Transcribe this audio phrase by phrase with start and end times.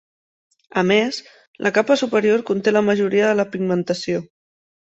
[0.81, 1.19] A més,
[1.67, 4.27] la capa superior conté la majoria de la pigmentació.